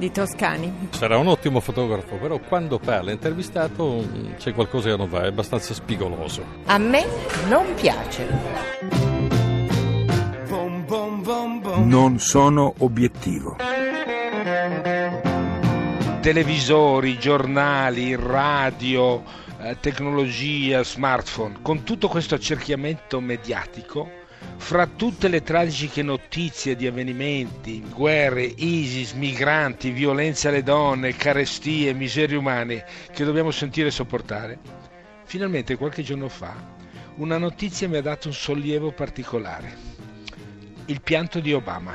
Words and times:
di 0.00 0.10
Toscani. 0.10 0.88
Sarà 0.90 1.18
un 1.18 1.28
ottimo 1.28 1.60
fotografo, 1.60 2.16
però 2.16 2.40
quando 2.40 2.78
parla 2.78 3.12
intervistato 3.12 4.02
mm, 4.02 4.32
c'è 4.38 4.52
qualcosa 4.52 4.88
che 4.88 4.96
non 4.96 5.08
va, 5.08 5.24
è 5.24 5.26
abbastanza 5.26 5.74
spigoloso. 5.74 6.42
A 6.64 6.78
me 6.78 7.06
non 7.48 7.72
piace. 7.74 8.26
Non 11.84 12.18
sono 12.18 12.74
obiettivo. 12.78 13.56
Televisori, 16.20 17.18
giornali, 17.18 18.16
radio, 18.16 19.22
eh, 19.60 19.76
tecnologia, 19.80 20.82
smartphone, 20.82 21.58
con 21.62 21.82
tutto 21.82 22.08
questo 22.08 22.34
accerchiamento 22.34 23.20
mediatico 23.20 24.19
fra 24.56 24.86
tutte 24.86 25.28
le 25.28 25.42
tragiche 25.42 26.02
notizie 26.02 26.76
di 26.76 26.86
avvenimenti, 26.86 27.82
guerre, 27.92 28.42
ISIS, 28.42 29.12
migranti, 29.12 29.90
violenza 29.90 30.48
alle 30.48 30.62
donne, 30.62 31.16
carestie, 31.16 31.92
miserie 31.92 32.36
umane 32.36 32.84
che 33.12 33.24
dobbiamo 33.24 33.50
sentire 33.50 33.88
e 33.88 33.92
sopportare, 33.92 34.58
finalmente 35.24 35.76
qualche 35.76 36.02
giorno 36.02 36.28
fa 36.28 36.78
una 37.16 37.36
notizia 37.36 37.88
mi 37.88 37.96
ha 37.96 38.02
dato 38.02 38.28
un 38.28 38.34
sollievo 38.34 38.92
particolare. 38.92 39.88
Il 40.86 41.02
pianto 41.02 41.38
di 41.40 41.52
Obama. 41.52 41.94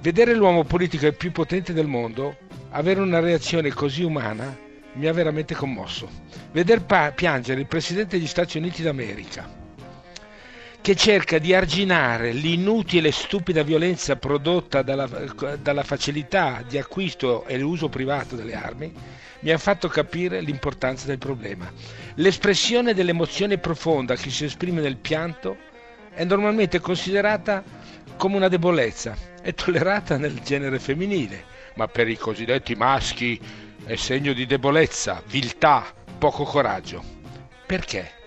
Vedere 0.00 0.34
l'uomo 0.34 0.64
politico 0.64 1.10
più 1.12 1.30
potente 1.30 1.72
del 1.72 1.86
mondo 1.86 2.36
avere 2.70 3.00
una 3.00 3.20
reazione 3.20 3.70
così 3.72 4.02
umana 4.02 4.58
mi 4.94 5.06
ha 5.06 5.12
veramente 5.12 5.54
commosso. 5.54 6.08
Veder 6.50 6.82
pa- 6.84 7.12
piangere 7.12 7.60
il 7.60 7.66
Presidente 7.68 8.18
degli 8.18 8.26
Stati 8.26 8.58
Uniti 8.58 8.82
d'America 8.82 9.61
che 10.82 10.96
cerca 10.96 11.38
di 11.38 11.54
arginare 11.54 12.32
l'inutile 12.32 13.08
e 13.08 13.12
stupida 13.12 13.62
violenza 13.62 14.16
prodotta 14.16 14.82
dalla, 14.82 15.06
dalla 15.60 15.84
facilità 15.84 16.64
di 16.68 16.76
acquisto 16.76 17.46
e 17.46 17.56
l'uso 17.56 17.88
privato 17.88 18.34
delle 18.34 18.54
armi, 18.54 18.92
mi 19.40 19.50
ha 19.50 19.58
fatto 19.58 19.86
capire 19.86 20.40
l'importanza 20.40 21.06
del 21.06 21.18
problema. 21.18 21.70
L'espressione 22.14 22.94
dell'emozione 22.94 23.58
profonda 23.58 24.16
che 24.16 24.28
si 24.30 24.44
esprime 24.44 24.80
nel 24.80 24.96
pianto 24.96 25.56
è 26.12 26.24
normalmente 26.24 26.80
considerata 26.80 27.62
come 28.16 28.36
una 28.36 28.48
debolezza 28.48 29.16
e 29.40 29.54
tollerata 29.54 30.16
nel 30.18 30.40
genere 30.40 30.80
femminile, 30.80 31.44
ma 31.74 31.86
per 31.86 32.08
i 32.08 32.16
cosiddetti 32.16 32.74
maschi 32.74 33.40
è 33.84 33.94
segno 33.94 34.32
di 34.32 34.46
debolezza, 34.46 35.22
viltà, 35.28 35.94
poco 36.18 36.42
coraggio. 36.42 37.02
Perché? 37.66 38.21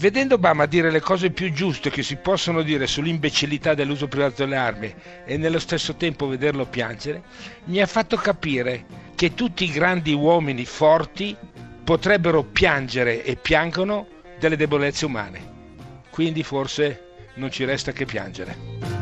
Vedendo 0.00 0.36
Obama 0.36 0.64
dire 0.64 0.90
le 0.90 1.00
cose 1.00 1.28
più 1.28 1.52
giuste 1.52 1.90
che 1.90 2.02
si 2.02 2.16
possono 2.16 2.62
dire 2.62 2.86
sull'imbecillità 2.86 3.74
dell'uso 3.74 4.08
privato 4.08 4.36
delle 4.36 4.56
armi 4.56 4.94
e 5.26 5.36
nello 5.36 5.58
stesso 5.58 5.94
tempo 5.94 6.26
vederlo 6.26 6.64
piangere, 6.64 7.22
mi 7.64 7.82
ha 7.82 7.86
fatto 7.86 8.16
capire 8.16 8.86
che 9.14 9.34
tutti 9.34 9.64
i 9.64 9.70
grandi 9.70 10.14
uomini 10.14 10.64
forti 10.64 11.36
potrebbero 11.84 12.44
piangere 12.44 13.22
e 13.22 13.36
piangono 13.36 14.06
delle 14.38 14.56
debolezze 14.56 15.04
umane. 15.04 15.58
Quindi 16.08 16.42
forse 16.44 17.08
non 17.34 17.50
ci 17.50 17.64
resta 17.66 17.92
che 17.92 18.06
piangere. 18.06 18.99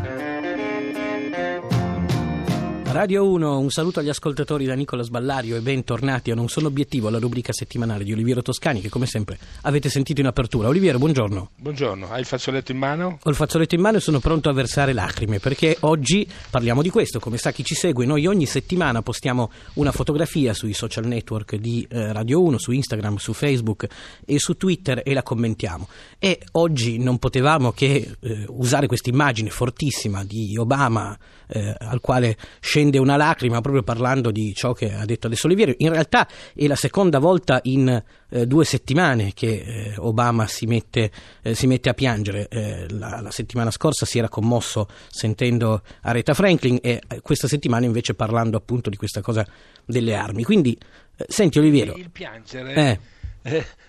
Radio 2.90 3.28
1, 3.28 3.58
un 3.58 3.70
saluto 3.70 4.00
agli 4.00 4.08
ascoltatori 4.08 4.64
da 4.64 4.72
Nicola 4.72 5.02
Sballario 5.02 5.56
e 5.56 5.60
bentornati 5.60 6.30
a 6.30 6.34
Non 6.34 6.48
sono 6.48 6.68
obiettivo, 6.68 7.10
la 7.10 7.18
rubrica 7.18 7.52
settimanale 7.52 8.02
di 8.02 8.14
Oliviero 8.14 8.40
Toscani 8.40 8.80
che 8.80 8.88
come 8.88 9.04
sempre 9.04 9.38
avete 9.62 9.90
sentito 9.90 10.22
in 10.22 10.26
apertura. 10.26 10.68
Oliviero, 10.68 10.96
buongiorno. 10.96 11.50
Buongiorno, 11.56 12.10
hai 12.10 12.20
il 12.20 12.24
fazzoletto 12.24 12.72
in 12.72 12.78
mano? 12.78 13.18
Ho 13.22 13.28
il 13.28 13.36
fazzoletto 13.36 13.74
in 13.74 13.82
mano 13.82 13.98
e 13.98 14.00
sono 14.00 14.20
pronto 14.20 14.48
a 14.48 14.54
versare 14.54 14.94
lacrime 14.94 15.38
perché 15.38 15.76
oggi 15.80 16.26
parliamo 16.48 16.80
di 16.80 16.88
questo. 16.88 17.20
Come 17.20 17.36
sa 17.36 17.52
chi 17.52 17.62
ci 17.62 17.74
segue, 17.74 18.06
noi 18.06 18.26
ogni 18.26 18.46
settimana 18.46 19.02
postiamo 19.02 19.50
una 19.74 19.92
fotografia 19.92 20.54
sui 20.54 20.72
social 20.72 21.04
network 21.04 21.56
di 21.56 21.86
eh, 21.90 22.10
Radio 22.14 22.42
1, 22.42 22.56
su 22.56 22.72
Instagram, 22.72 23.16
su 23.16 23.34
Facebook 23.34 23.86
e 24.24 24.38
su 24.38 24.56
Twitter 24.56 25.02
e 25.04 25.12
la 25.12 25.22
commentiamo. 25.22 25.88
E 26.18 26.40
oggi 26.52 26.98
non 26.98 27.18
potevamo 27.18 27.70
che 27.70 28.16
eh, 28.18 28.44
usare 28.48 28.86
questa 28.86 29.10
immagine 29.10 29.50
fortissima 29.50 30.24
di 30.24 30.56
Obama 30.56 31.16
eh, 31.48 31.74
al 31.78 32.00
quale 32.00 32.36
scende 32.60 32.98
una 32.98 33.16
lacrima 33.16 33.60
proprio 33.60 33.82
parlando 33.82 34.30
di 34.30 34.54
ciò 34.54 34.72
che 34.72 34.92
ha 34.92 35.04
detto 35.04 35.26
adesso 35.26 35.46
Oliviero. 35.46 35.74
In 35.78 35.90
realtà 35.90 36.28
è 36.54 36.66
la 36.66 36.76
seconda 36.76 37.18
volta 37.18 37.60
in 37.64 38.02
eh, 38.30 38.46
due 38.46 38.64
settimane 38.64 39.32
che 39.34 39.48
eh, 39.48 39.94
Obama 39.98 40.46
si 40.46 40.66
mette, 40.66 41.10
eh, 41.42 41.54
si 41.54 41.66
mette, 41.66 41.88
a 41.88 41.94
piangere. 41.94 42.48
Eh, 42.48 42.86
la, 42.90 43.20
la, 43.20 43.30
settimana 43.30 43.70
scorsa 43.70 44.06
si 44.06 44.18
era 44.18 44.28
commosso 44.28 44.88
sentendo 45.08 45.82
Aretha 46.02 46.34
Franklin 46.34 46.78
e 46.82 47.00
questa 47.22 47.48
settimana 47.48 47.86
invece 47.86 48.14
parlando 48.14 48.56
appunto 48.56 48.90
di 48.90 48.96
questa 48.96 49.20
cosa 49.20 49.46
delle 49.84 50.14
armi. 50.14 50.44
Quindi, 50.44 50.78
senti 51.26 51.58
Oliviero. 51.58 51.94
Il 51.94 52.10
piangere 52.10 53.16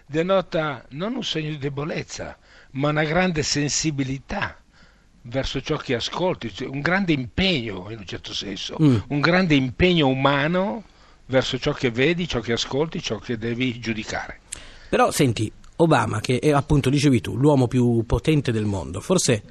denota 0.05 0.85
non 0.89 1.15
un 1.15 1.23
segno 1.23 1.49
di 1.49 1.57
debolezza, 1.57 2.37
ma 2.71 2.89
una 2.89 3.03
grande 3.03 3.43
sensibilità 3.43 4.58
verso 5.29 5.61
ciò 5.61 5.77
che 5.77 5.95
ascolti, 5.95 6.53
cioè 6.53 6.67
un 6.67 6.81
grande 6.81 7.13
impegno 7.13 7.87
in 7.89 7.99
un 7.99 8.05
certo 8.05 8.33
senso, 8.33 8.75
mm. 8.81 8.97
un 9.07 9.19
grande 9.19 9.55
impegno 9.55 10.07
umano 10.07 10.83
verso 11.27 11.57
ciò 11.57 11.71
che 11.73 11.91
vedi, 11.91 12.27
ciò 12.27 12.39
che 12.39 12.53
ascolti, 12.53 13.01
ciò 13.01 13.17
che 13.17 13.37
devi 13.37 13.79
giudicare. 13.79 14.39
Però 14.89 15.11
senti, 15.11 15.51
Obama, 15.77 16.19
che 16.19 16.39
è 16.39 16.51
appunto, 16.51 16.89
dicevi 16.89 17.21
tu, 17.21 17.37
l'uomo 17.37 17.67
più 17.67 18.03
potente 18.05 18.51
del 18.51 18.65
mondo, 18.65 18.99
forse... 18.99 19.43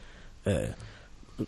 Eh, 0.43 0.87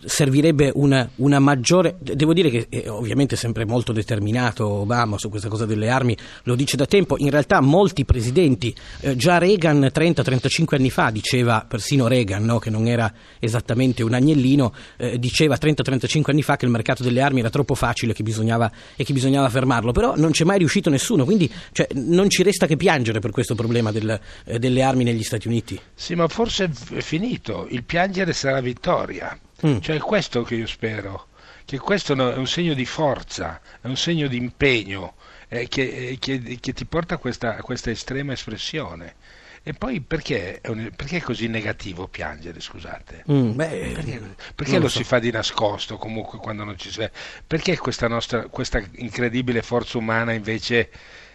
servirebbe 0.05 0.71
una, 0.75 1.09
una, 1.17 1.39
maggiore. 1.39 1.97
Devo 1.99 2.33
dire 2.33 2.51
che 2.51 2.67
è 2.69 2.89
ovviamente 2.89 3.37
sempre 3.37 3.65
molto 3.65 3.93
determinato 3.93 4.67
Obama 4.67 5.19
su 5.19 5.29
questa 5.29 5.49
cosa 5.49 5.67
delle 5.67 5.89
armi, 5.89 6.17
lo 6.45 6.55
dice 6.55 6.77
da 6.77 6.87
tempo. 6.87 7.17
In 7.19 7.31
realtà 7.31 7.61
molti 7.61 8.05
presidenti, 8.05 8.75
eh, 9.01 9.17
già 9.17 9.39
Reagan 9.39 9.91
30-35 9.93 10.77
anni 10.77 10.91
fa, 10.91 11.11
diceva, 11.11 11.65
persino 11.69 12.07
Reagan, 12.07 12.45
no, 12.45 12.59
che 12.59 12.71
non 12.71 12.87
era 12.87 13.13
esattamente 13.39 14.03
un 14.03 14.15
agnellino, 14.15 14.73
eh, 14.97 15.19
diceva 15.19 15.57
30-35 15.57 16.31
anni 16.31 16.43
fa 16.43 16.57
che 16.57 16.65
il 16.65 16.71
mercato 16.71 17.03
delle 17.03 17.21
armi 17.21 17.41
era 17.41 17.51
troppo 17.51 17.75
facile 17.75 18.13
che 18.13 18.23
bisognava, 18.23 18.71
e 18.97 19.05
che 19.05 19.13
bisognava 19.13 19.49
fermarlo. 19.49 19.93
Però 19.93 20.15
non 20.17 20.31
c'è 20.31 20.45
mai 20.45 20.59
riuscito 20.59 20.91
nessuno, 20.91 21.25
quindi 21.25 21.51
cioè, 21.73 21.89
non 21.95 22.29
ci 22.31 22.43
resta 22.43 22.67
che 22.67 22.77
piangere 22.77 23.19
per 23.21 23.31
questo 23.31 23.55
problema 23.55 23.91
del, 23.91 24.19
eh, 24.45 24.59
delle 24.59 24.83
armi 24.83 25.05
negli 25.05 25.23
Stati 25.23 25.49
Uniti. 25.49 25.81
Sì, 25.95 26.15
ma 26.15 26.29
forse 26.29 26.71
è 26.93 27.01
finito. 27.01 27.67
Il 27.71 27.85
piangere 27.85 28.33
sarà 28.33 28.61
vittoria. 28.61 29.39
Mm. 29.67 29.79
Cioè 29.81 29.97
è 29.97 30.01
questo 30.01 30.43
che 30.43 30.55
io 30.55 30.67
spero, 30.67 31.29
che 31.65 31.79
questo 31.79 32.15
è 32.15 32.37
un 32.37 32.47
segno 32.47 32.75
di 32.75 32.87
forza, 32.87 33.61
è 33.81 33.87
un 33.87 33.97
segno 33.97 34.27
di 34.27 34.37
impegno 34.37 35.15
eh, 35.49 35.69
che, 35.69 35.83
eh, 35.83 36.19
che, 36.19 36.59
che, 36.61 36.73
ti 36.73 36.85
porta 36.85 37.15
a 37.15 37.19
questa, 37.19 37.57
a 37.57 37.63
questa 37.63 37.91
estrema 37.91 38.33
espressione. 38.33 39.15
E 39.63 39.75
poi 39.75 40.01
perché, 40.01 40.61
perché, 40.63 41.19
è 41.19 41.21
così 41.21 41.47
negativo 41.47 42.09
piangere, 42.09 42.61
scusate? 42.61 43.25
Mm, 43.31 43.53
beh, 43.53 43.93
perché, 43.95 44.35
perché 44.55 44.79
lo, 44.79 44.89
so. 44.89 44.99
si 44.99 45.05
fa 45.05 45.19
di 45.19 45.31
nascosto 45.31 45.99
comunque 45.99 46.39
quando 46.39 46.65
non 46.65 46.79
ci 46.79 46.91
sei? 46.91 47.11
Perché 47.47 47.77
questa, 47.77 48.09
nostra, 48.09 48.47
questa 48.47 48.83
incredibile 48.93 49.61
forza 49.61 49.99
umana 49.99 50.33
invece 50.33 50.89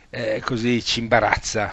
eh, 0.09 0.41
così 0.43 0.83
ci 0.83 1.01
imbarazza? 1.01 1.71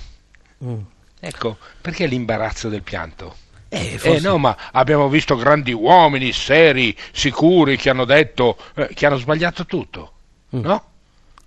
Mm. 0.63 0.81
Ecco, 1.21 1.57
perché 1.81 2.05
l'imbarazzo 2.05 2.69
del 2.69 2.83
pianto? 2.83 3.37
Eh, 3.75 3.97
forse... 3.97 4.17
eh, 4.17 4.21
no, 4.21 4.37
ma 4.37 4.55
abbiamo 4.73 5.09
visto 5.09 5.35
grandi 5.35 5.73
uomini 5.73 6.31
seri, 6.33 6.95
sicuri, 7.11 7.79
che 7.79 7.89
hanno 7.89 8.05
detto, 8.05 8.59
eh, 8.75 8.91
che 8.93 9.07
hanno 9.07 9.17
sbagliato 9.17 9.65
tutto, 9.65 10.13
mm. 10.55 10.61
no? 10.61 10.85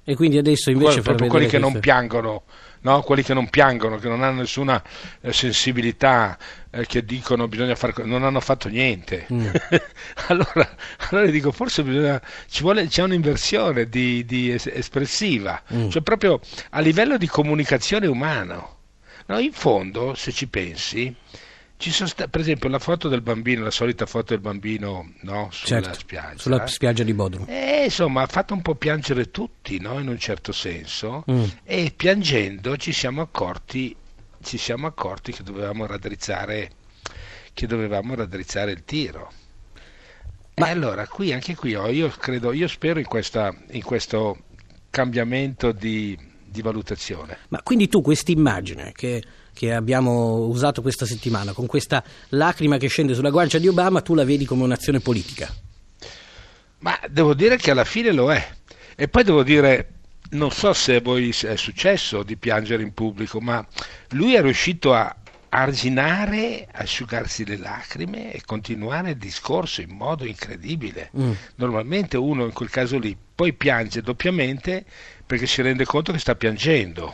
E 0.04 0.16
quindi 0.16 0.39
adesso 0.39 0.72
invece... 0.72 0.94
Que- 0.95 1.01
proprio 1.04 1.27
quelli 1.30 1.45
che 1.45 1.60
non 1.60 1.80
piangono, 1.80 2.45
no? 2.81 3.01
Quelli 3.04 3.22
che 3.22 3.36
non 3.36 3.48
piangono, 3.51 3.98
che 3.98 4.07
non 4.07 4.24
hanno 4.24 4.39
nessuna 4.39 4.81
eh, 5.22 5.31
sensibilità, 5.31 6.36
eh, 6.72 6.88
che 6.88 7.06
dicono 7.06 7.48
bisogna 7.48 7.75
fare... 7.75 7.94
non 8.06 8.24
hanno 8.24 8.39
fatto 8.39 8.69
niente. 8.69 9.27
Mm. 9.31 9.45
allora, 10.30 10.75
allora 11.10 11.27
dico, 11.27 11.51
forse 11.51 11.83
bisogna, 11.83 12.19
ci 12.50 12.63
vuole, 12.63 12.88
c'è 12.88 13.04
un'inversione 13.04 13.88
di, 13.88 14.25
di 14.25 14.51
es- 14.51 14.66
espressiva, 14.66 15.62
mm. 15.72 15.89
cioè 15.89 16.01
proprio 16.01 16.39
a 16.72 16.80
livello 16.80 17.19
di 17.19 17.27
comunicazione 17.27 18.07
umano. 18.07 18.74
No, 19.27 19.38
in 19.38 19.54
fondo, 19.54 20.16
se 20.16 20.31
ci 20.31 20.48
pensi 20.48 21.16
sta- 21.77 22.27
per 22.27 22.42
esempio 22.42 22.69
la 22.69 22.80
foto 22.80 23.07
del 23.07 23.22
bambino, 23.22 23.63
la 23.63 23.72
solita 23.72 24.06
foto 24.06 24.33
del 24.33 24.42
bambino 24.42 25.13
no, 25.22 25.50
sulla 25.51 25.81
certo, 25.81 26.00
spiaggia. 26.00 26.39
Sulla 26.39 26.68
spiaggia 26.68 27.04
di 27.04 27.13
Bodrum. 27.13 27.45
Eh, 27.48 27.83
insomma, 27.86 28.24
ha 28.24 28.27
fatto 28.27 28.54
un 28.54 28.62
po' 28.62 28.75
piangere 28.75 29.31
tutti, 29.31 29.80
no, 29.80 30.00
in 30.00 30.07
un 30.07 30.19
certo 30.19 30.51
senso, 30.51 31.24
mm. 31.30 31.44
e 31.63 31.94
piangendo 31.95 32.77
ci 32.77 32.92
siamo 32.92 33.22
accorti 33.22 33.95
ci 34.45 34.57
siamo 34.60 34.86
accorti 34.88 35.31
che 35.33 35.44
dovevamo 35.44 35.88
raddrizzare, 35.88 36.72
che 37.54 37.68
dovevamo 37.68 38.16
raddrizzare 38.16 38.72
il 38.72 38.86
tiro. 38.86 39.31
Ma 40.56 40.69
allora, 40.69 41.06
qui, 41.07 41.33
anche 41.33 41.56
qui, 41.56 41.75
oh, 41.75 41.89
io 41.89 42.07
credo, 42.10 42.54
io 42.54 42.68
spero 42.68 43.00
in, 43.00 43.06
questa, 43.06 43.54
in 43.72 43.83
questo 43.83 44.44
cambiamento 44.89 45.74
di, 45.74 46.18
di 46.56 46.62
valutazione. 46.62 47.38
Ma 47.50 47.62
quindi 47.62 47.88
tu 47.88 48.02
questa 48.02 48.31
immagine 48.31 48.92
che, 48.94 49.22
che, 49.54 49.74
abbiamo 49.74 50.46
usato 50.48 50.81
questa 50.81 51.06
settimana, 51.06 51.52
con 51.52 51.68
questa 51.68 52.04
lacrima 52.30 52.78
che 52.78 52.88
scende 52.88 53.13
sulla 53.13 53.30
guancia 53.30 53.60
di 53.60 53.68
Obama, 53.68 54.02
tu 54.02 54.16
la 54.16 54.24
vedi 54.24 54.46
come 54.46 54.63
un'azione 54.63 55.02
politica? 55.02 55.54
Ma 56.80 56.98
devo 57.10 57.34
dire 57.34 57.57
che 57.57 57.72
alla 57.72 57.84
fine 57.84 58.12
lo 58.12 58.31
è. 58.31 58.48
E 58.96 59.07
poi 59.07 59.24
devo 59.24 59.44
dire, 59.44 59.90
non 60.31 60.52
so 60.52 60.72
se 60.74 60.96
a 60.96 61.02
voi 61.02 61.30
è 61.30 61.56
successo 61.57 62.24
di 62.24 62.38
piangere 62.38 62.81
in 62.81 62.94
pubblico, 62.94 63.42
ma 63.42 63.66
lui 64.12 64.36
è 64.36 64.42
riuscito 64.42 64.94
a 64.94 65.13
arginare, 65.50 66.68
asciugarsi 66.69 67.46
le 67.46 67.58
lacrime 67.58 68.34
e 68.34 68.42
continuare 68.46 69.12
il 69.12 69.18
discorso 69.18 69.81
in 69.81 69.92
modo 69.92 70.25
incredibile. 70.25 71.12
Mm. 71.18 71.31
Normalmente 71.56 72.18
uno 72.18 72.44
in 72.44 72.51
quel 72.51 72.69
caso 72.69 73.00
lì 73.00 73.16
poi 73.36 73.54
piange 73.54 74.01
doppiamente 74.01 74.86
perché 75.25 75.48
si 75.48 75.62
rende 75.62 75.86
conto 75.86 76.12
che 76.12 76.19
sta 76.19 76.36
piangendo, 76.36 77.13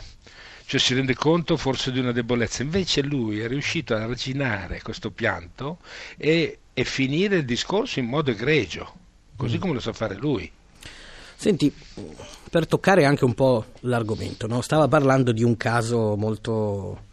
cioè 0.66 0.80
si 0.80 0.94
rende 0.94 1.14
conto 1.14 1.56
forse 1.56 1.90
di 1.92 1.98
una 1.98 2.12
debolezza. 2.12 2.62
Invece 2.62 3.02
lui 3.02 3.40
è 3.40 3.48
riuscito 3.48 3.94
a 3.94 4.02
arginare 4.02 4.82
questo 4.82 5.10
pianto 5.10 5.78
e, 6.16 6.58
e 6.72 6.84
finire 6.84 7.36
il 7.36 7.44
discorso 7.44 7.98
in 8.00 8.06
modo 8.06 8.30
egregio, 8.30 8.92
così 9.36 9.56
mm. 9.56 9.60
come 9.60 9.74
lo 9.74 9.80
sa 9.80 9.92
fare 9.92 10.16
lui. 10.16 10.50
Senti, 11.34 11.74
per 12.50 12.66
toccare 12.66 13.04
anche 13.04 13.24
un 13.24 13.34
po' 13.34 13.66
l'argomento, 13.80 14.46
no? 14.46 14.60
stava 14.60 14.86
parlando 14.86 15.32
di 15.32 15.42
un 15.42 15.56
caso 15.56 16.14
molto, 16.16 17.06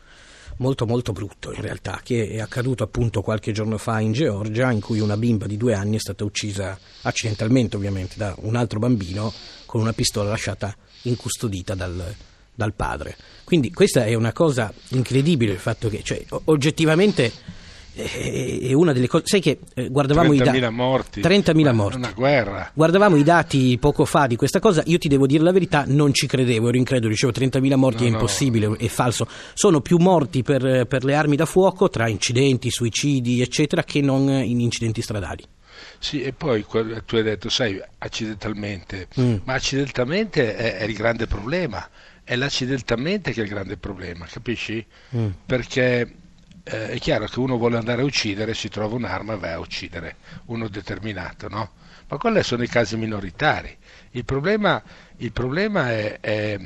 molto 0.57 0.85
molto 0.85 1.13
brutto 1.13 1.51
in 1.51 1.61
realtà, 1.61 1.99
che 2.03 2.29
è 2.29 2.39
accaduto 2.39 2.83
appunto 2.83 3.21
qualche 3.23 3.51
giorno 3.51 3.79
fa 3.79 3.99
in 3.99 4.11
Georgia, 4.11 4.71
in 4.71 4.81
cui 4.81 4.99
una 4.99 5.17
bimba 5.17 5.47
di 5.47 5.57
due 5.57 5.73
anni 5.73 5.95
è 5.95 5.99
stata 5.99 6.23
uccisa 6.23 6.77
accidentalmente 7.01 7.75
ovviamente 7.75 8.15
da 8.17 8.35
un 8.41 8.55
altro 8.55 8.77
bambino 8.77 9.33
con 9.65 9.81
una 9.81 9.93
pistola 9.93 10.29
lasciata 10.29 10.75
incustodita 11.03 11.75
dal, 11.75 12.13
dal 12.53 12.73
padre. 12.73 13.15
Quindi 13.43 13.71
questa 13.71 14.05
è 14.05 14.13
una 14.13 14.33
cosa 14.33 14.71
incredibile, 14.89 15.53
il 15.53 15.59
fatto 15.59 15.89
che 15.89 16.03
cioè, 16.03 16.23
oggettivamente 16.45 17.31
è 17.93 18.73
una 18.73 18.93
delle 18.93 19.07
cose. 19.07 19.23
Sai 19.27 19.41
che 19.41 19.59
eh, 19.73 19.89
guardavamo 19.89 20.31
30.000 20.31 20.35
i 20.35 20.59
dati. 20.59 20.73
morti. 20.73 21.21
30.000 21.21 21.73
morti. 21.73 21.97
Una 21.97 22.11
guerra. 22.15 22.71
Guardavamo 22.73 23.15
i 23.15 23.23
dati 23.23 23.77
poco 23.79 24.05
fa 24.05 24.27
di 24.27 24.35
questa 24.35 24.59
cosa. 24.59 24.83
Io 24.85 24.97
ti 24.97 25.07
devo 25.07 25.25
dire 25.25 25.43
la 25.43 25.51
verità, 25.51 25.83
non 25.87 26.13
ci 26.13 26.27
credevo, 26.27 26.69
ero 26.69 26.77
incredulo. 26.77 27.09
Dicevo 27.11 27.31
30.000 27.31 27.75
morti 27.75 28.03
no, 28.03 28.09
è 28.09 28.11
impossibile, 28.11 28.67
no. 28.67 28.75
è 28.75 28.87
falso. 28.87 29.27
Sono 29.53 29.81
più 29.81 29.97
morti 29.97 30.43
per, 30.43 30.85
per 30.85 31.03
le 31.03 31.15
armi 31.15 31.35
da 31.35 31.45
fuoco, 31.45 31.89
tra 31.89 32.07
incidenti, 32.07 32.69
suicidi, 32.69 33.41
eccetera, 33.41 33.83
che 33.83 34.01
non 34.01 34.29
in 34.29 34.59
incidenti 34.59 35.01
stradali. 35.01 35.43
Sì, 35.99 36.21
e 36.21 36.33
poi 36.33 36.65
tu 36.65 37.15
hai 37.15 37.23
detto, 37.23 37.49
sai, 37.49 37.81
accidentalmente, 37.97 39.07
mm. 39.19 39.37
ma 39.43 39.53
accidentalmente 39.53 40.55
è, 40.55 40.77
è, 40.77 40.83
il 40.83 40.93
grande 40.93 41.27
problema, 41.27 41.87
è 42.23 42.35
l'accidentalmente 42.35 43.31
che 43.31 43.41
è 43.41 43.43
il 43.43 43.49
grande 43.49 43.77
problema, 43.77 44.25
capisci? 44.25 44.85
Mm. 45.15 45.29
Perché 45.45 46.15
eh, 46.63 46.89
è 46.89 46.99
chiaro 46.99 47.25
che 47.25 47.39
uno 47.39 47.57
vuole 47.57 47.77
andare 47.77 48.01
a 48.01 48.05
uccidere, 48.05 48.53
si 48.53 48.69
trova 48.69 48.95
un'arma 48.95 49.33
e 49.33 49.37
va 49.37 49.53
a 49.53 49.59
uccidere 49.59 50.17
uno 50.45 50.67
determinato, 50.67 51.47
no? 51.49 51.71
Ma 52.07 52.17
quelli 52.17 52.41
sono 52.43 52.63
i 52.63 52.67
casi 52.67 52.97
minoritari. 52.97 53.75
Il 54.11 54.25
problema, 54.25 54.81
il 55.17 55.31
problema 55.31 55.91
è, 55.91 56.19
è, 56.19 56.59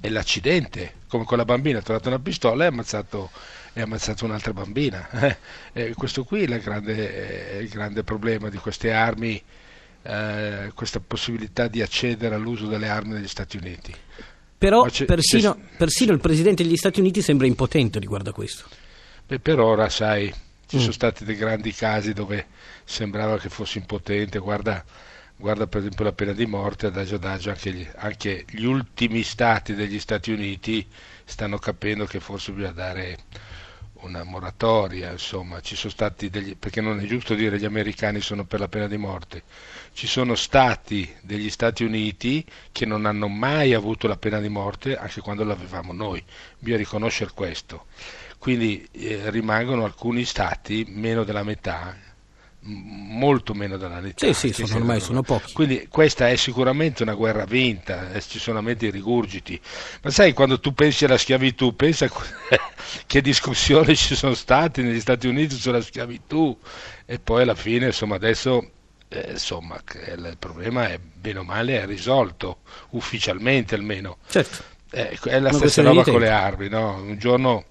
è, 0.00 0.08
l'accidente, 0.08 0.94
come 1.08 1.24
quella 1.24 1.44
bambina 1.44 1.78
ha 1.78 1.82
trovato 1.82 2.08
una 2.08 2.20
pistola 2.20 2.64
e 2.64 2.66
ha 2.66 2.70
ammazzato, 2.70 3.30
e 3.72 3.80
ha 3.80 3.84
ammazzato 3.84 4.24
un'altra 4.24 4.52
bambina. 4.52 5.08
Eh, 5.72 5.94
questo 5.94 6.24
qui 6.24 6.42
è 6.42 6.52
il, 6.52 6.60
grande, 6.60 7.52
è 7.52 7.56
il, 7.58 7.68
grande, 7.68 8.02
problema 8.02 8.48
di 8.48 8.56
queste 8.56 8.90
armi, 8.90 9.40
eh, 10.02 10.72
questa 10.74 10.98
possibilità 10.98 11.68
di 11.68 11.80
accedere 11.80 12.34
all'uso 12.34 12.66
delle 12.66 12.88
armi 12.88 13.12
negli 13.12 13.28
Stati 13.28 13.56
Uniti. 13.56 13.94
Però 14.58 14.84
persino, 15.06 15.58
persino 15.76 16.12
il 16.12 16.18
Presidente 16.18 16.64
degli 16.64 16.76
Stati 16.76 16.98
Uniti 16.98 17.22
sembra 17.22 17.46
impotente 17.46 18.00
riguardo 18.00 18.30
a 18.30 18.32
questo. 18.32 18.64
Beh, 19.26 19.38
per 19.38 19.60
ora, 19.60 19.88
sai, 19.88 20.34
ci 20.66 20.76
mm. 20.76 20.80
sono 20.80 20.92
stati 20.92 21.24
dei 21.24 21.36
grandi 21.36 21.72
casi 21.72 22.12
dove 22.12 22.46
sembrava 22.84 23.38
che 23.38 23.48
fosse 23.48 23.78
impotente. 23.78 24.38
Guarda, 24.38 24.84
guarda 25.36 25.66
per 25.66 25.80
esempio 25.80 26.04
la 26.04 26.12
pena 26.12 26.32
di 26.32 26.46
morte, 26.46 26.86
adagio 26.86 27.14
adagio, 27.14 27.50
anche 27.50 27.72
gli, 27.72 27.88
anche 27.96 28.44
gli 28.50 28.64
ultimi 28.64 29.22
stati 29.22 29.74
degli 29.74 29.98
Stati 29.98 30.32
Uniti 30.32 30.86
stanno 31.24 31.58
capendo 31.58 32.04
che 32.04 32.20
forse 32.20 32.52
bisogna 32.52 32.72
dare 32.72 33.18
una 34.02 34.24
moratoria, 34.24 35.10
insomma, 35.10 35.60
ci 35.60 35.76
sono 35.76 35.92
stati 35.92 36.30
degli, 36.30 36.56
perché 36.56 36.80
non 36.80 37.00
è 37.00 37.04
giusto 37.04 37.34
dire 37.34 37.58
gli 37.58 37.64
americani 37.64 38.20
sono 38.20 38.44
per 38.44 38.60
la 38.60 38.68
pena 38.68 38.86
di 38.86 38.96
morte, 38.96 39.42
ci 39.92 40.06
sono 40.06 40.34
stati 40.34 41.12
degli 41.20 41.50
Stati 41.50 41.84
Uniti 41.84 42.44
che 42.72 42.86
non 42.86 43.06
hanno 43.06 43.28
mai 43.28 43.74
avuto 43.74 44.06
la 44.08 44.16
pena 44.16 44.40
di 44.40 44.48
morte, 44.48 44.96
anche 44.96 45.20
quando 45.20 45.44
l'avevamo 45.44 45.92
noi, 45.92 46.22
bisogna 46.58 46.78
riconoscere 46.78 47.30
questo. 47.34 47.86
Quindi 48.38 48.88
eh, 48.92 49.28
rimangono 49.30 49.84
alcuni 49.84 50.24
stati, 50.24 50.86
meno 50.88 51.24
della 51.24 51.42
metà, 51.42 51.94
molto 52.62 53.54
meno 53.54 53.76
della 53.76 54.00
metà. 54.00 54.32
Sì, 54.32 54.52
sì, 54.52 54.66
sono 54.66 54.80
ormai 54.80 55.00
sono 55.00 55.22
pochi. 55.22 55.52
Quindi 55.52 55.86
questa 55.88 56.28
è 56.28 56.36
sicuramente 56.36 57.02
una 57.02 57.14
guerra 57.14 57.44
vinta, 57.44 58.12
eh, 58.12 58.20
ci 58.20 58.38
sono 58.38 58.56
solamente 58.56 58.86
i 58.86 58.90
rigurgiti. 58.90 59.60
Ma 60.02 60.10
sai, 60.10 60.32
quando 60.32 60.60
tu 60.60 60.74
pensi 60.74 61.04
alla 61.04 61.16
schiavitù, 61.16 61.74
pensa 61.74 62.08
che 63.06 63.20
discussioni 63.20 63.96
ci 63.96 64.14
sono 64.14 64.34
state 64.34 64.82
negli 64.82 65.00
Stati 65.00 65.26
Uniti 65.26 65.54
sulla 65.54 65.80
schiavitù 65.80 66.56
e 67.06 67.18
poi 67.18 67.42
alla 67.42 67.54
fine, 67.54 67.86
insomma, 67.86 68.16
adesso 68.16 68.70
eh, 69.08 69.30
insomma, 69.32 69.80
il 70.14 70.36
problema 70.38 70.88
è 70.88 70.98
bene 70.98 71.40
o 71.40 71.44
male 71.44 71.80
è 71.80 71.86
risolto, 71.86 72.58
ufficialmente 72.90 73.74
almeno. 73.74 74.18
Certo. 74.28 74.62
Eh, 74.92 75.18
è 75.22 75.38
la 75.38 75.52
stessa 75.52 75.82
roba 75.82 76.02
con 76.02 76.20
le 76.20 76.30
armi, 76.30 76.68
no? 76.68 76.94
Un 76.96 77.16
giorno 77.18 77.64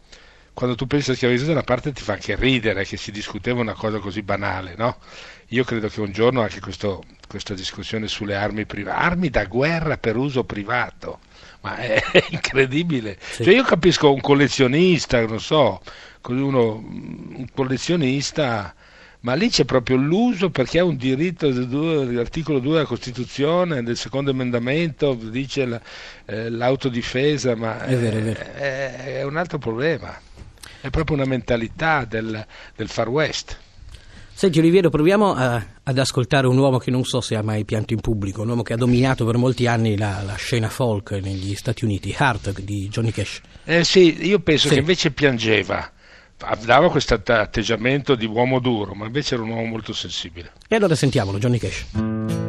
quando 0.59 0.75
tu 0.75 0.87
pensi 0.87 1.11
a 1.11 1.15
schiavitù 1.15 1.45
da 1.45 1.53
una 1.53 1.63
parte 1.63 1.93
ti 1.93 2.03
fa 2.03 2.11
anche 2.11 2.35
ridere 2.35 2.83
che 2.83 2.97
si 2.97 3.11
discuteva 3.11 3.61
una 3.61 3.75
cosa 3.75 3.99
così 3.99 4.23
banale, 4.23 4.73
no? 4.75 4.97
Io 5.51 5.63
credo 5.63 5.87
che 5.87 6.01
un 6.01 6.11
giorno 6.11 6.41
anche 6.41 6.59
questo, 6.59 7.01
questa 7.29 7.53
discussione 7.53 8.09
sulle 8.09 8.35
armi 8.35 8.65
private, 8.65 8.99
armi 8.99 9.29
da 9.29 9.45
guerra 9.45 9.95
per 9.95 10.17
uso 10.17 10.43
privato, 10.43 11.19
ma 11.61 11.77
è, 11.77 12.03
incredibile. 12.31 13.17
Sì. 13.21 13.45
Cioè 13.45 13.53
io 13.53 13.63
capisco 13.63 14.11
un 14.11 14.19
collezionista, 14.19 15.25
non 15.25 15.39
so, 15.39 15.79
uno, 16.27 16.73
un 16.73 17.47
collezionista, 17.55 18.75
ma 19.21 19.35
lì 19.35 19.47
c'è 19.49 19.63
proprio 19.63 19.95
l'uso 19.95 20.49
perché 20.49 20.79
è 20.79 20.81
un 20.81 20.97
diritto 20.97 21.49
dell'articolo 21.49 22.59
2 22.59 22.73
della 22.73 22.85
Costituzione, 22.85 23.81
del 23.81 23.95
secondo 23.95 24.31
emendamento, 24.31 25.13
dice 25.13 25.81
eh, 26.25 26.49
l'autodifesa, 26.49 27.55
ma 27.55 27.81
è, 27.85 27.95
vero, 27.95 28.17
è, 28.17 28.21
vero. 28.21 28.39
È 28.41 29.23
un 29.23 29.37
altro 29.37 29.57
problema 29.57 30.27
è 30.81 30.89
proprio 30.89 31.15
una 31.15 31.25
mentalità 31.25 32.05
del, 32.05 32.45
del 32.75 32.87
Far 32.87 33.09
West. 33.09 33.57
Senti 34.39 34.59
Oliviero, 34.59 34.89
proviamo 34.89 35.33
a, 35.33 35.61
ad 35.83 35.97
ascoltare 35.97 36.47
un 36.47 36.57
uomo 36.57 36.77
che 36.77 36.91
non 36.91 37.03
so 37.03 37.19
se 37.19 37.35
ha 37.35 37.41
mai 37.43 37.65
pianto 37.65 37.91
in 37.91 37.99
pubblico, 37.99 38.41
un 38.41 38.47
uomo 38.47 38.61
che 38.61 38.71
ha 38.71 38.77
dominato 38.77 39.25
per 39.25 39.35
molti 39.35 39.67
anni 39.67 39.97
la, 39.97 40.21
la 40.25 40.35
scena 40.35 40.69
folk 40.69 41.11
negli 41.11 41.55
Stati 41.55 41.83
Uniti, 41.83 42.15
Hart 42.17 42.61
di 42.61 42.87
Johnny 42.87 43.11
Cash. 43.11 43.41
Eh 43.65 43.83
sì, 43.83 44.25
io 44.25 44.39
penso 44.39 44.69
sì. 44.69 44.75
che 44.75 44.79
invece 44.79 45.11
piangeva, 45.11 45.91
dava 46.63 46.89
questo 46.89 47.15
atteggiamento 47.15 48.15
di 48.15 48.27
uomo 48.27 48.59
duro, 48.59 48.93
ma 48.93 49.07
invece 49.07 49.33
era 49.33 49.43
un 49.43 49.49
uomo 49.49 49.65
molto 49.65 49.91
sensibile. 49.91 50.53
E 50.69 50.75
allora 50.77 50.95
sentiamolo, 50.95 51.37
Johnny 51.37 51.57
Cash. 51.57 52.48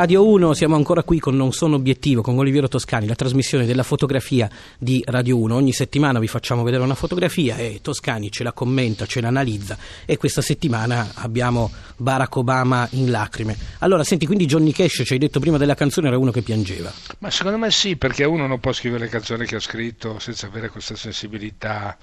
Radio 0.01 0.25
1, 0.25 0.55
siamo 0.55 0.75
ancora 0.75 1.03
qui 1.03 1.19
con 1.19 1.35
Non 1.35 1.51
sono 1.51 1.75
obiettivo, 1.75 2.23
con 2.23 2.35
Oliviero 2.35 2.67
Toscani, 2.67 3.05
la 3.05 3.13
trasmissione 3.13 3.67
della 3.67 3.83
fotografia 3.83 4.49
di 4.79 5.03
Radio 5.05 5.37
1. 5.37 5.53
Ogni 5.53 5.73
settimana 5.73 6.17
vi 6.17 6.27
facciamo 6.27 6.63
vedere 6.63 6.81
una 6.81 6.95
fotografia 6.95 7.57
e 7.57 7.81
Toscani 7.83 8.31
ce 8.31 8.41
la 8.43 8.51
commenta, 8.51 9.05
ce 9.05 9.21
la 9.21 9.27
analizza 9.27 9.77
e 10.05 10.17
questa 10.17 10.41
settimana 10.41 11.11
abbiamo 11.13 11.69
Barack 11.97 12.35
Obama 12.35 12.87
in 12.93 13.11
lacrime. 13.11 13.55
Allora, 13.77 14.03
senti, 14.03 14.25
quindi 14.25 14.47
Johnny 14.47 14.71
Cash, 14.71 15.03
ci 15.05 15.13
hai 15.13 15.19
detto 15.19 15.39
prima 15.39 15.57
della 15.59 15.75
canzone, 15.75 16.07
era 16.07 16.17
uno 16.17 16.31
che 16.31 16.41
piangeva. 16.41 16.91
Ma 17.19 17.29
secondo 17.29 17.59
me 17.59 17.69
sì, 17.69 17.95
perché 17.95 18.23
uno 18.23 18.47
non 18.47 18.59
può 18.59 18.73
scrivere 18.73 19.03
le 19.03 19.09
canzoni 19.11 19.45
che 19.45 19.57
ha 19.57 19.59
scritto 19.59 20.17
senza 20.17 20.47
avere 20.47 20.69
questa 20.69 20.95
sensibilità 20.95 21.95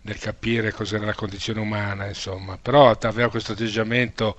nel 0.00 0.18
capire 0.18 0.72
cos'era 0.72 1.04
la 1.06 1.14
condizione 1.14 1.60
umana, 1.60 2.08
insomma. 2.08 2.58
Però 2.60 2.90
aveva 3.00 3.28
questo 3.28 3.52
atteggiamento 3.52 4.34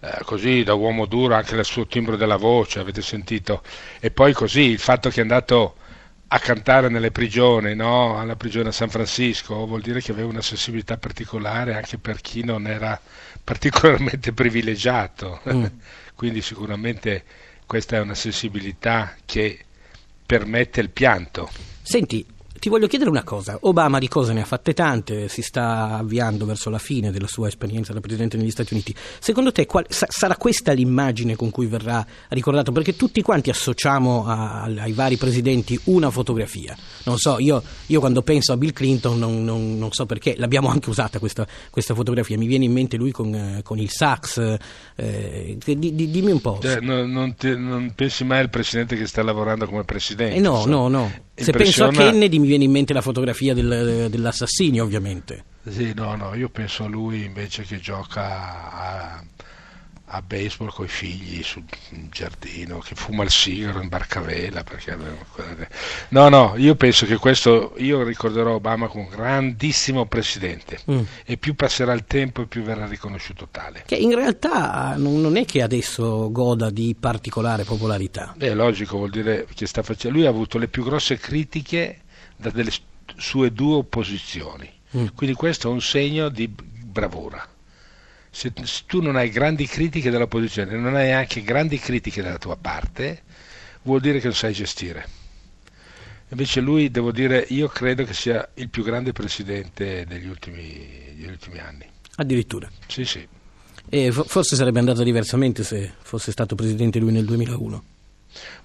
eh, 0.00 0.18
così 0.24 0.62
da 0.62 0.74
uomo 0.74 1.06
duro, 1.06 1.34
anche 1.34 1.54
il 1.54 1.64
suo 1.64 1.86
timbro 1.86 2.16
della 2.16 2.36
voce, 2.36 2.78
avete 2.78 3.02
sentito. 3.02 3.62
E 4.00 4.10
poi 4.10 4.32
così, 4.32 4.62
il 4.62 4.78
fatto 4.78 5.08
che 5.10 5.18
è 5.18 5.22
andato 5.22 5.74
a 6.28 6.38
cantare 6.38 6.88
nelle 6.88 7.10
prigioni, 7.10 7.74
no? 7.74 8.18
alla 8.18 8.36
prigione 8.36 8.68
a 8.68 8.72
San 8.72 8.90
Francisco, 8.90 9.66
vuol 9.66 9.80
dire 9.80 10.00
che 10.00 10.12
aveva 10.12 10.28
una 10.28 10.42
sensibilità 10.42 10.98
particolare 10.98 11.74
anche 11.74 11.98
per 11.98 12.20
chi 12.20 12.44
non 12.44 12.66
era 12.66 13.00
particolarmente 13.42 14.32
privilegiato. 14.32 15.40
Mm. 15.50 15.64
Quindi 16.14 16.42
sicuramente 16.42 17.24
questa 17.66 17.96
è 17.96 18.00
una 18.00 18.14
sensibilità 18.14 19.14
che 19.24 19.64
permette 20.26 20.80
il 20.80 20.90
pianto. 20.90 21.48
Senti, 21.82 22.26
ti 22.58 22.68
voglio 22.68 22.88
chiedere 22.88 23.08
una 23.10 23.22
cosa. 23.22 23.56
Obama 23.62 23.98
di 24.00 24.08
cose 24.08 24.32
ne 24.32 24.40
ha 24.40 24.44
fatte 24.44 24.74
tante, 24.74 25.28
si 25.28 25.42
sta 25.42 25.96
avviando 25.96 26.44
verso 26.44 26.70
la 26.70 26.78
fine 26.78 27.12
della 27.12 27.28
sua 27.28 27.46
esperienza 27.46 27.92
da 27.92 28.00
presidente 28.00 28.36
negli 28.36 28.50
Stati 28.50 28.72
Uniti. 28.74 28.92
Secondo 29.20 29.52
te 29.52 29.64
qual- 29.66 29.86
sa- 29.88 30.08
sarà 30.10 30.36
questa 30.36 30.72
l'immagine 30.72 31.36
con 31.36 31.50
cui 31.50 31.66
verrà 31.66 32.04
ricordato? 32.30 32.72
Perché 32.72 32.96
tutti 32.96 33.22
quanti 33.22 33.50
associamo 33.50 34.26
a- 34.26 34.62
ai 34.64 34.92
vari 34.92 35.16
presidenti 35.16 35.78
una 35.84 36.10
fotografia. 36.10 36.76
Non 37.04 37.16
so, 37.18 37.38
io, 37.38 37.62
io 37.86 38.00
quando 38.00 38.22
penso 38.22 38.52
a 38.52 38.56
Bill 38.56 38.72
Clinton 38.72 39.18
non, 39.18 39.44
non- 39.44 39.78
non 39.78 39.92
so 39.92 40.04
perché, 40.04 40.34
l'abbiamo 40.36 40.68
anche 40.68 40.90
usata 40.90 41.20
questa, 41.20 41.46
questa 41.70 41.94
fotografia. 41.94 42.36
Mi 42.36 42.46
viene 42.48 42.64
in 42.64 42.72
mente 42.72 42.96
lui 42.96 43.12
con, 43.12 43.32
eh, 43.34 43.60
con 43.62 43.78
il 43.78 43.90
sax. 43.90 44.56
eh, 44.96 45.56
di- 45.64 45.94
di- 45.94 46.10
dimmi 46.10 46.32
un 46.32 46.40
po'. 46.40 46.58
Cioè, 46.60 46.80
non, 46.80 47.08
non 47.12 47.34
ti- 47.36 47.56
non 47.56 47.92
pensi 47.94 48.24
mai 48.24 48.40
al 48.40 48.50
presidente 48.50 48.96
che 48.96 49.06
sta 49.06 49.22
lavorando 49.22 49.66
come 49.66 49.84
presidente? 49.84 50.34
Eh 50.34 50.40
no, 50.40 50.56
insomma. 50.56 50.74
no, 50.76 50.88
no. 50.88 51.12
Se 51.44 51.52
penso 51.52 51.84
a 51.84 51.90
Kennedy 51.90 52.38
mi 52.38 52.46
viene 52.46 52.64
in 52.64 52.70
mente 52.70 52.92
la 52.92 53.00
fotografia 53.00 53.54
del- 53.54 54.08
dell'assassinio, 54.10 54.82
ovviamente. 54.84 55.44
Sì, 55.68 55.92
no, 55.94 56.14
no, 56.16 56.34
io 56.34 56.48
penso 56.48 56.84
a 56.84 56.88
lui 56.88 57.24
invece 57.24 57.62
che 57.64 57.78
gioca 57.78 58.72
a, 58.72 59.24
a 60.08 60.22
baseball 60.22 60.70
con 60.70 60.86
i 60.86 60.88
figli 60.88 61.42
sul 61.42 61.64
giardino, 62.10 62.78
che 62.78 62.94
fuma 62.94 63.22
il 63.22 63.30
sigaro 63.30 63.80
in 63.80 63.88
barcavela. 63.88 64.64
Perché... 64.64 64.96
No, 66.08 66.28
no, 66.28 66.54
io 66.56 66.74
penso 66.74 67.06
che 67.06 67.16
questo, 67.16 67.74
io 67.78 68.02
ricorderò 68.02 68.54
Obama 68.54 68.88
come 68.88 69.04
un 69.04 69.10
grandissimo 69.10 70.06
presidente 70.06 70.78
Mm. 70.90 71.02
e 71.24 71.36
più 71.36 71.54
passerà 71.54 71.92
il 71.92 72.04
tempo 72.04 72.42
e 72.42 72.46
più 72.46 72.62
verrà 72.62 72.86
riconosciuto 72.86 73.48
tale. 73.50 73.82
Che 73.86 73.96
in 73.96 74.14
realtà 74.14 74.94
non, 74.96 75.36
è 75.36 75.44
che 75.44 75.62
adesso 75.62 76.30
goda 76.30 76.70
di 76.70 76.96
particolare 76.98 77.64
popolarità. 77.64 78.34
È 78.38 78.52
logico, 78.54 78.96
vuol 78.96 79.10
dire 79.10 79.46
che 79.54 79.66
sta 79.66 79.82
facendo. 79.82 80.16
Lui 80.16 80.26
ha 80.26 80.30
avuto 80.30 80.58
le 80.58 80.68
più 80.68 80.84
grosse 80.84 81.18
critiche 81.18 82.00
da 82.36 82.50
delle 82.50 82.70
sue 83.16 83.52
due 83.52 83.76
opposizioni. 83.76 84.70
Mm. 84.96 85.06
Quindi 85.14 85.36
questo 85.36 85.68
è 85.68 85.72
un 85.72 85.82
segno 85.82 86.28
di 86.28 86.48
bravura. 86.48 87.46
Se, 88.30 88.52
tu 88.86 89.00
non 89.00 89.16
hai 89.16 89.30
grandi 89.30 89.66
critiche 89.66 90.10
dall'opposizione, 90.10 90.76
non 90.76 90.94
hai 90.94 91.12
anche 91.12 91.42
grandi 91.42 91.78
critiche 91.78 92.22
dalla 92.22 92.38
tua 92.38 92.56
parte, 92.56 93.22
vuol 93.82 94.00
dire 94.00 94.18
che 94.18 94.26
non 94.26 94.34
sai 94.34 94.52
gestire. 94.52 95.06
Invece 96.30 96.60
lui, 96.60 96.90
devo 96.90 97.10
dire, 97.10 97.46
io 97.48 97.68
credo 97.68 98.04
che 98.04 98.12
sia 98.12 98.46
il 98.54 98.68
più 98.68 98.82
grande 98.84 99.12
presidente 99.12 100.04
degli 100.06 100.28
ultimi, 100.28 101.14
degli 101.16 101.26
ultimi 101.26 101.58
anni. 101.58 101.86
Addirittura. 102.16 102.68
Sì, 102.86 103.04
sì. 103.04 103.26
E 103.88 104.12
fo- 104.12 104.24
forse 104.24 104.54
sarebbe 104.54 104.78
andato 104.78 105.02
diversamente 105.02 105.64
se 105.64 105.92
fosse 106.02 106.30
stato 106.30 106.54
presidente 106.54 106.98
lui 106.98 107.12
nel 107.12 107.24
2001. 107.24 107.84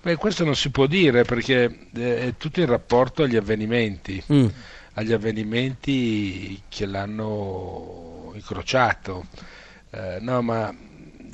Beh, 0.01 0.15
questo 0.17 0.43
non 0.43 0.55
si 0.55 0.69
può 0.69 0.87
dire 0.87 1.23
perché 1.23 1.87
eh, 1.93 2.19
è 2.19 2.33
tutto 2.37 2.59
in 2.59 2.65
rapporto 2.65 3.23
agli 3.23 3.37
avvenimenti. 3.37 4.21
Mm. 4.31 4.47
agli 4.95 5.11
avvenimenti 5.11 6.61
che 6.69 6.85
l'hanno 6.85 8.22
incrociato. 8.35 9.25
Eh, 9.91 10.17
no, 10.21 10.41
ma 10.41 10.73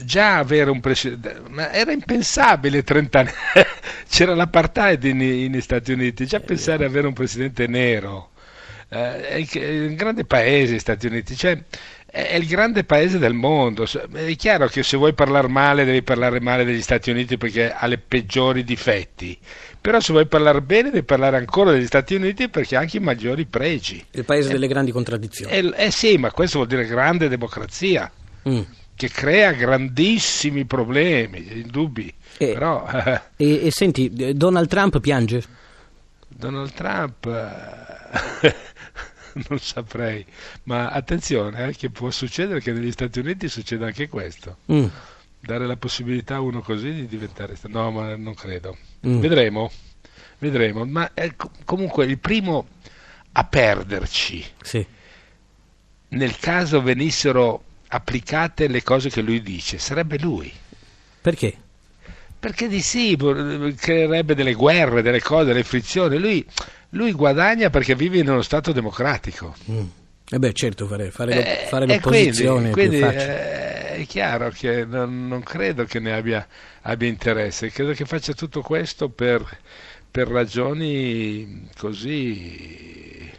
già 0.04 0.38
avere 0.38 0.70
un 0.70 0.80
presidente, 0.80 1.42
ma 1.50 1.72
era 1.72 1.92
impensabile 1.92 2.84
30 2.84 3.20
anni, 3.20 3.32
c'era 4.10 4.34
l'apartheid 4.36 5.04
in, 5.04 5.22
in 5.22 5.62
Stati 5.62 5.92
Uniti, 5.92 6.26
già 6.26 6.40
pensare 6.40 6.86
ad 6.86 6.90
avere 6.90 7.08
un 7.08 7.14
presidente 7.14 7.68
nero. 7.68 8.32
Eh, 8.92 9.46
è 9.46 9.86
un 9.86 9.96
grande 9.96 10.26
paese 10.26 10.74
gli 10.74 10.80
Stati 10.80 11.08
Uniti, 11.08 11.36
cioè 11.36 11.62
è 12.12 12.36
il 12.36 12.48
grande 12.48 12.84
paese 12.84 13.20
del 13.20 13.34
mondo. 13.34 13.86
È 13.86 14.36
chiaro 14.36 14.68
che 14.68 14.82
se 14.84 14.98
vuoi 14.98 15.14
parlare 15.14 15.48
male 15.48 15.86
devi 15.86 16.02
parlare 16.02 16.40
male 16.42 16.64
degli 16.64 16.82
Stati 16.82 17.12
Uniti 17.12 17.38
perché 17.38 17.72
ha 17.72 17.86
le 17.86 18.00
peggiori 18.00 18.64
difetti, 18.64 19.38
però 19.82 20.00
se 20.00 20.12
vuoi 20.12 20.26
parlare 20.28 20.62
bene 20.62 20.90
devi 20.90 21.06
parlare 21.06 21.38
ancora 21.38 21.72
degli 21.72 21.86
Stati 21.86 22.16
Uniti 22.16 22.50
perché 22.50 22.76
ha 22.76 22.80
anche 22.80 22.98
i 22.98 23.00
maggiori 23.00 23.46
pregi. 23.46 24.04
Il 24.12 24.26
paese 24.26 24.52
delle 24.52 24.68
grandi 24.68 24.92
contraddizioni. 24.92 25.52
Eh, 25.52 25.74
eh 25.76 25.92
sì, 25.92 26.18
ma 26.18 26.32
questo 26.32 26.58
vuol 26.58 26.70
dire 26.70 26.86
grande 26.86 27.30
democrazia 27.30 28.12
Mm. 28.48 28.62
che 28.96 29.10
crea 29.10 29.52
grandissimi 29.52 30.66
problemi, 30.66 31.60
indubbi. 31.62 32.14
Eh. 32.38 32.54
Però 32.54 32.88
eh, 32.90 33.22
E, 33.36 33.66
e 33.68 33.72
senti, 33.72 34.12
eh, 34.18 34.34
Donald 34.34 34.68
Trump 34.70 35.00
piange? 35.00 35.44
Donald 36.28 36.72
Trump 36.74 37.26
eh, 37.26 38.56
non 39.50 39.60
saprei, 39.60 40.26
ma 40.64 40.90
attenzione 40.90 41.68
eh, 41.68 41.76
che 41.76 41.90
può 41.90 42.10
succedere 42.12 42.62
che 42.62 42.72
negli 42.72 42.92
Stati 42.92 43.20
Uniti 43.20 43.48
succeda 43.50 43.88
anche 43.88 44.08
questo. 44.08 44.58
Mm. 44.72 44.86
Dare 45.42 45.66
la 45.66 45.78
possibilità 45.78 46.36
a 46.36 46.42
uno 46.42 46.62
così 46.62 46.92
di 46.94 47.08
diventare... 47.08 47.56
No, 47.68 47.92
ma 47.92 48.16
non 48.16 48.34
credo. 48.34 48.78
Mm. 49.08 49.20
Vedremo, 49.20 49.72
vedremo. 50.40 50.86
Ma 50.86 51.12
eh, 51.14 51.36
co- 51.36 51.52
comunque 51.66 52.06
il 52.06 52.18
primo 52.20 52.68
a 53.32 53.44
perderci 53.46 54.44
Sì. 54.62 54.86
nel 56.10 56.38
caso 56.40 56.82
venissero 56.82 57.64
applicate 57.88 58.68
le 58.68 58.84
cose 58.84 59.10
che 59.10 59.22
lui 59.22 59.42
dice 59.42 59.78
sarebbe 59.78 60.18
lui. 60.20 60.52
Perché? 61.22 61.56
Perché 62.40 62.68
di 62.68 62.82
sì, 62.82 63.18
creerebbe 63.76 64.34
delle 64.36 64.54
guerre, 64.54 65.02
delle 65.02 65.22
cose, 65.22 65.46
delle 65.46 65.64
frizioni. 65.64 66.18
Lui, 66.18 66.46
lui 66.92 67.12
guadagna 67.12 67.70
perché 67.70 67.96
vive 67.96 68.20
in 68.20 68.30
uno 68.30 68.42
Stato 68.42 68.72
democratico. 68.72 69.56
Mm. 69.70 69.84
E 70.32 70.38
beh, 70.40 70.54
certo, 70.54 70.88
fare, 70.88 71.12
fare 71.12 71.64
Eh, 71.64 71.68
fare 71.68 71.86
l'opposizione 71.88 72.70
quindi, 72.72 72.98
è 72.98 73.00
più 73.00 73.10
quindi, 73.10 73.18
facile. 73.18 73.69
eh, 73.69 73.69
è 74.02 74.06
chiaro 74.08 74.50
che 74.50 74.86
non, 74.86 75.28
non 75.28 75.42
credo 75.44 75.86
che 75.86 76.00
ne 76.00 76.14
abbia, 76.14 76.48
abbia 76.82 77.08
interesse, 77.08 77.72
credo 77.72 77.94
che 77.94 78.06
faccia 78.06 78.34
tutto 78.34 78.62
questo 78.62 79.10
per, 79.10 79.44
per 80.10 80.28
ragioni 80.28 81.68
così 81.78 83.32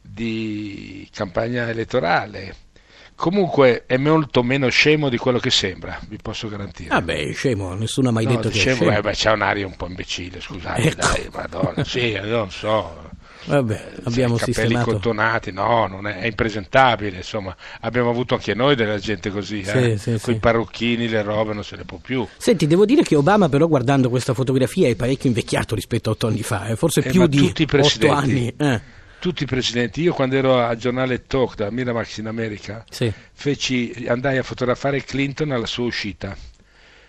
di 0.00 1.08
campagna 1.12 1.68
elettorale. 1.68 2.66
Comunque 3.14 3.84
è 3.86 3.96
molto 3.96 4.42
meno 4.44 4.68
scemo 4.68 5.08
di 5.08 5.16
quello 5.18 5.38
che 5.40 5.50
sembra, 5.50 5.98
vi 6.08 6.18
posso 6.22 6.48
garantire. 6.48 6.94
Ah 6.94 7.02
beh, 7.02 7.32
scemo, 7.32 7.74
nessuno 7.74 8.08
ha 8.10 8.12
mai 8.12 8.24
No, 8.24 8.30
detto 8.36 8.48
che 8.48 8.62
è 8.62 8.66
scemo, 8.66 8.68
scemo. 8.68 8.96
eh, 8.96 9.00
beh, 9.00 9.12
c'è 9.12 9.30
un'aria 9.32 9.66
un 9.66 9.76
po' 9.76 9.86
imbecille, 9.86 10.40
scusate, 10.40 10.80
Ecco. 10.88 10.94
dai, 10.94 11.28
madonna, 11.32 11.84
sì, 11.84 12.12
non 12.22 12.50
so, 12.50 13.10
Vabbè, 13.44 13.92
abbiamo 14.04 14.36
capelli 14.36 14.54
sistemato. 14.54 14.90
cotonati, 14.92 15.52
no, 15.52 15.86
non 15.86 16.06
è, 16.06 16.18
è 16.18 16.26
impresentabile, 16.26 17.16
insomma, 17.18 17.56
abbiamo 17.80 18.10
avuto 18.10 18.34
anche 18.34 18.54
noi 18.54 18.74
della 18.76 18.98
gente 18.98 19.30
così, 19.30 19.64
Sì, 19.64 19.70
eh? 19.70 19.96
sì, 19.96 20.10
con 20.20 20.32
i 20.32 20.36
sì. 20.36 20.40
parrucchini, 20.40 21.08
le 21.08 21.22
robe, 21.22 21.54
non 21.54 21.64
se 21.64 21.76
ne 21.76 21.84
può 21.84 21.98
più. 21.98 22.26
Senti, 22.36 22.66
devo 22.66 22.84
dire 22.84 23.02
che 23.02 23.16
Obama 23.16 23.48
però 23.48 23.66
guardando 23.66 24.08
questa 24.10 24.34
fotografia 24.34 24.88
è 24.88 24.94
parecchio 24.96 25.28
invecchiato 25.28 25.74
rispetto 25.74 26.10
a 26.10 26.12
otto 26.12 26.26
anni 26.26 26.42
fa, 26.42 26.66
eh, 26.66 26.76
forse 26.76 27.00
Eh, 27.00 27.10
più 27.10 27.26
di 27.26 27.52
otto 27.72 28.10
anni. 28.12 28.52
eh. 28.56 28.96
Tutti 29.20 29.42
i 29.42 29.46
presidenti, 29.46 30.00
io 30.02 30.12
quando 30.12 30.36
ero 30.36 30.58
al 30.60 30.76
giornale 30.76 31.26
Talk 31.26 31.56
da 31.56 31.70
Miramax 31.72 32.18
in 32.18 32.28
America, 32.28 32.84
feci, 33.32 34.04
andai 34.06 34.38
a 34.38 34.44
fotografare 34.44 35.02
Clinton 35.02 35.50
alla 35.50 35.66
sua 35.66 35.86
uscita 35.86 36.36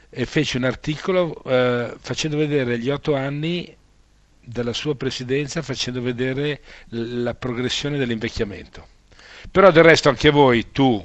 e 0.09 0.25
feci 0.25 0.57
un 0.57 0.63
articolo 0.63 1.39
eh, 1.45 1.93
facendo 1.99 2.35
vedere 2.37 2.79
gli 2.79 2.89
otto 2.89 3.13
anni 3.13 3.75
della 4.49 4.73
sua 4.73 4.95
presidenza, 4.95 5.61
facendo 5.61 6.01
vedere 6.01 6.61
la 6.89 7.33
progressione 7.35 7.97
dell'invecchiamento. 7.97 8.87
Però 9.51 9.71
del 9.71 9.83
resto 9.83 10.09
anche 10.09 10.29
voi, 10.31 10.71
tu, 10.71 11.03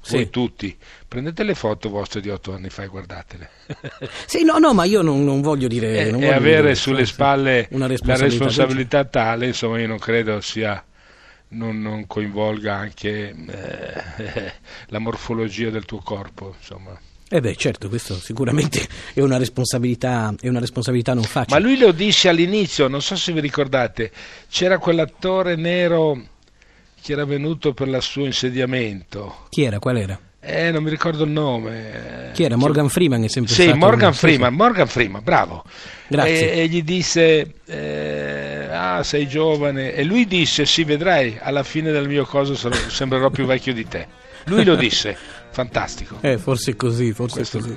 Sì. 0.00 0.14
voi 0.16 0.30
tutti, 0.30 0.76
prendete 1.06 1.42
le 1.44 1.54
foto 1.54 1.88
vostre 1.88 2.20
di 2.20 2.28
otto 2.30 2.52
anni 2.54 2.70
fa 2.70 2.82
e 2.84 2.86
guardatele. 2.88 3.50
Sì, 4.26 4.44
no, 4.44 4.58
no, 4.58 4.72
ma 4.74 4.84
io 4.84 5.02
non, 5.02 5.24
non 5.24 5.40
voglio 5.40 5.68
dire... 5.68 6.06
e, 6.06 6.10
non 6.10 6.20
voglio 6.20 6.34
avere 6.34 6.60
dire- 6.62 6.74
sulle 6.74 7.04
sì, 7.06 7.12
spalle 7.12 7.68
una 7.70 7.86
la 7.86 7.90
responsabilità. 7.92 8.24
responsabilità 8.46 9.04
tale, 9.04 9.46
insomma, 9.46 9.78
io 9.80 9.86
non 9.86 9.98
credo 9.98 10.40
sia 10.40 10.82
non, 11.48 11.80
non 11.80 12.06
coinvolga 12.06 12.74
anche 12.74 13.34
eh, 13.48 14.52
la 14.88 14.98
morfologia 14.98 15.70
del 15.70 15.84
tuo 15.84 15.98
corpo, 15.98 16.54
insomma. 16.58 16.98
Eh 17.28 17.40
beh, 17.40 17.56
certo, 17.56 17.88
questo 17.88 18.14
sicuramente 18.14 18.86
è 19.12 19.20
una 19.20 19.36
responsabilità, 19.36 20.32
è 20.40 20.48
una 20.48 20.60
responsabilità 20.60 21.12
non 21.12 21.22
Ma 21.24 21.28
facile. 21.28 21.60
lui 21.60 21.76
lo 21.76 21.90
disse 21.90 22.28
all'inizio, 22.28 22.86
non 22.86 23.02
so 23.02 23.16
se 23.16 23.32
vi 23.32 23.40
ricordate, 23.40 24.12
c'era 24.48 24.78
quell'attore 24.78 25.56
nero 25.56 26.20
che 27.02 27.12
era 27.12 27.24
venuto 27.24 27.72
per 27.74 27.88
il 27.88 27.98
suo 28.00 28.24
insediamento. 28.26 29.46
Chi 29.48 29.62
era? 29.62 29.78
Qual 29.80 29.96
era? 29.96 30.18
Eh, 30.38 30.70
non 30.70 30.84
mi 30.84 30.90
ricordo 30.90 31.24
il 31.24 31.30
nome. 31.30 32.30
Chi 32.32 32.44
era? 32.44 32.54
Morgan 32.56 32.88
Freeman 32.88 33.24
è 33.24 33.28
sempre 33.28 33.52
Sì, 33.52 33.62
stato... 33.62 33.76
Morgan 33.78 34.08
un- 34.10 34.14
Freeman, 34.14 34.54
Morgan 34.54 34.86
Freeman, 34.86 35.22
bravo. 35.24 35.64
Grazie. 36.06 36.52
E, 36.52 36.60
e 36.60 36.68
gli 36.68 36.82
disse, 36.84 37.54
eh, 37.64 38.68
ah, 38.70 39.02
sei 39.02 39.26
giovane. 39.26 39.94
E 39.94 40.04
lui 40.04 40.26
disse, 40.28 40.64
sì, 40.64 40.84
vedrai, 40.84 41.36
alla 41.40 41.64
fine 41.64 41.90
del 41.90 42.06
mio 42.06 42.24
coso 42.24 42.54
sarò- 42.54 42.76
sembrerò 42.88 43.30
più 43.30 43.44
vecchio 43.46 43.72
di 43.74 43.88
te. 43.88 44.06
Lui 44.44 44.62
lo 44.62 44.76
disse, 44.76 45.16
fantastico. 45.56 46.18
Eh, 46.20 46.36
forse 46.36 46.72
è 46.72 46.76
così, 46.76 47.12
forse 47.14 47.36
Questo- 47.36 47.56
è 47.58 47.60
così. 47.62 47.76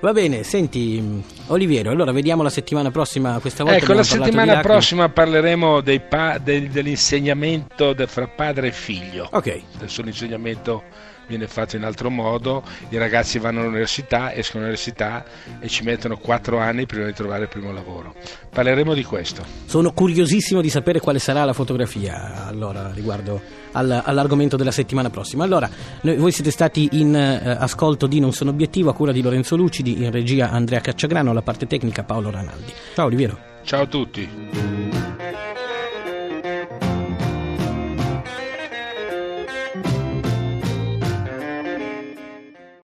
Va 0.00 0.12
bene, 0.12 0.42
senti, 0.42 1.22
Oliviero, 1.46 1.90
allora 1.90 2.12
vediamo 2.12 2.42
la 2.42 2.50
settimana 2.50 2.90
prossima, 2.90 3.38
questa 3.40 3.64
volta 3.64 3.78
Ecco, 3.78 3.94
la 3.94 4.02
settimana 4.02 4.60
prossima 4.60 5.08
parleremo 5.08 5.80
pa- 6.06 6.36
del- 6.36 6.68
dell'insegnamento 6.68 7.94
de- 7.94 8.06
fra 8.06 8.26
padre 8.28 8.68
e 8.68 8.72
figlio. 8.72 9.26
Ok, 9.32 9.62
Adesso 9.76 10.02
l'insegnamento 10.02 10.82
viene 11.30 11.46
fatto 11.46 11.76
in 11.76 11.84
altro 11.84 12.10
modo, 12.10 12.62
i 12.88 12.98
ragazzi 12.98 13.38
vanno 13.38 13.60
all'università, 13.60 14.34
escono 14.34 14.64
all'università 14.64 15.24
e 15.60 15.68
ci 15.68 15.84
mettono 15.84 16.18
quattro 16.18 16.58
anni 16.58 16.86
prima 16.86 17.06
di 17.06 17.12
trovare 17.12 17.44
il 17.44 17.48
primo 17.48 17.72
lavoro. 17.72 18.14
Parleremo 18.50 18.92
di 18.94 19.04
questo. 19.04 19.44
sono 19.64 19.92
curiosissimo 19.92 20.60
di 20.60 20.68
sapere 20.68 20.98
quale 20.98 21.20
sarà 21.20 21.44
la 21.44 21.52
fotografia 21.52 22.46
allora, 22.46 22.90
riguardo 22.92 23.40
al- 23.72 24.02
all'argomento 24.04 24.56
della 24.56 24.72
settimana 24.72 25.08
prossima. 25.08 25.44
Allora, 25.44 25.70
noi- 26.02 26.16
voi 26.16 26.32
siete 26.32 26.50
stati 26.50 26.88
in 26.92 27.14
eh, 27.14 27.56
ascolto 27.58 28.08
di 28.08 28.18
Non 28.18 28.32
sono 28.32 28.50
obiettivo 28.50 28.90
a 28.90 28.94
cura 28.94 29.12
di 29.12 29.22
Lorenzo 29.22 29.54
Lucidi, 29.56 30.02
in 30.02 30.10
regia 30.10 30.50
Andrea 30.50 30.80
Cacciagrano, 30.80 31.30
alla 31.30 31.42
parte 31.42 31.66
tecnica 31.68 32.02
Paolo 32.02 32.30
Ranaldi. 32.30 32.72
Ciao 32.94 33.06
Oliviero. 33.06 33.38
Ciao 33.62 33.82
a 33.82 33.86
tutti. 33.86 34.79